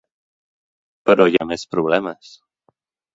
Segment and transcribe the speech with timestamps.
[1.09, 2.33] Però hi ha més problemes.